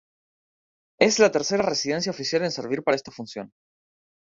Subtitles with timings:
[0.99, 3.51] Es la tercera residencia oficial en servir para esta función.